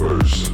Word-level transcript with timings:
universe. 0.00 0.49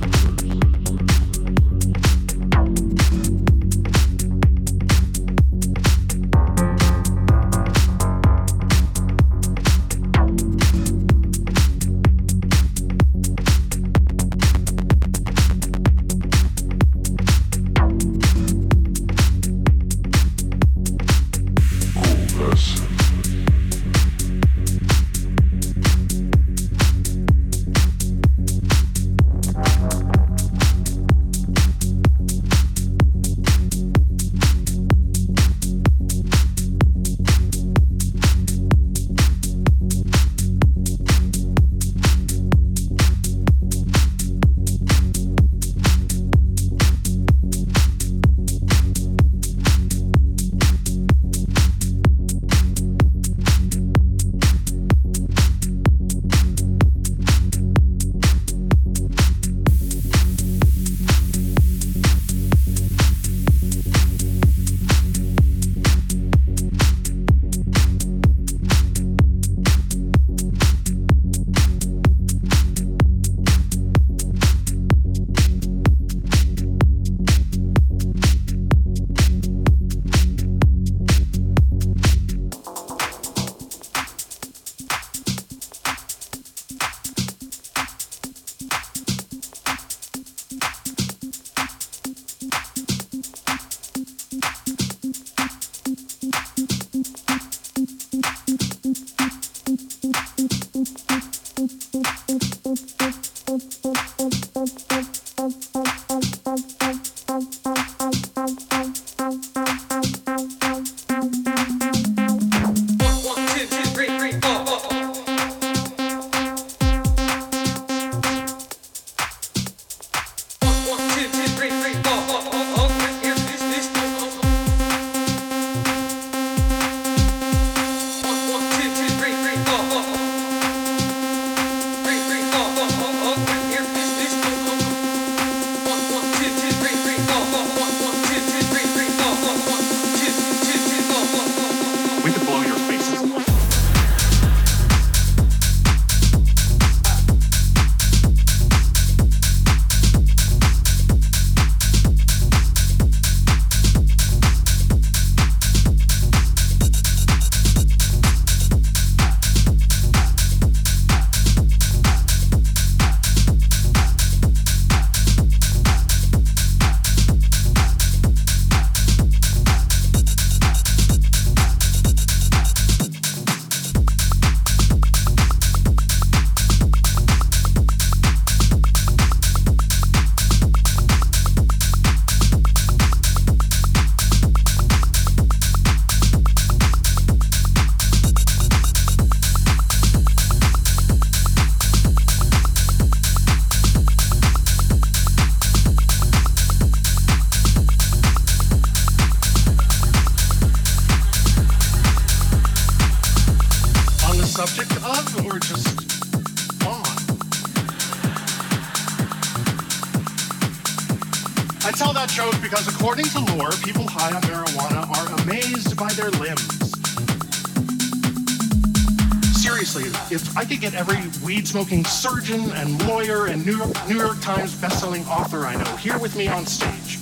Smoking 221.67 222.05
surgeon 222.05 222.71
and 222.75 223.05
lawyer 223.09 223.47
and 223.47 223.67
New 223.67 223.77
York, 223.77 224.09
New 224.09 224.19
York 224.19 224.41
Times 224.41 224.73
bestselling 224.77 225.27
author 225.27 225.67
I 225.67 225.75
know 225.75 225.97
here 225.97 226.17
with 226.19 226.37
me 226.37 226.47
on 226.47 226.65
stage. 226.65 227.19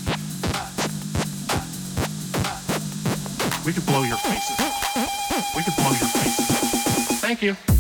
We 3.64 3.72
could 3.72 3.86
blow 3.86 4.03
your 4.03 4.18
faces. 4.18 4.59
We 5.57 5.62
could 5.62 5.74
blow 5.76 5.90
your 5.90 6.11
faces. 6.11 7.20
Thank 7.20 7.42
you. 7.42 7.74